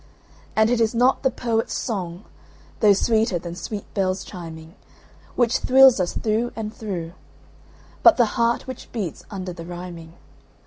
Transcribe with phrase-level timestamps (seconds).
[0.55, 2.25] And it is not the poet's song,
[2.79, 4.73] though sweeter than sweet bells chiming,
[5.35, 7.13] Which thrills us through and through,
[8.01, 10.13] but the heart which beats under the rhyming.